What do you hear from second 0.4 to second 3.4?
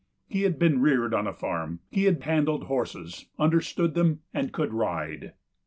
had been reared on a farm; he had handled horses,